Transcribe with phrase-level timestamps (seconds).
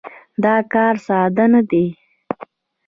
[0.43, 1.85] دا کار ساده نه دی.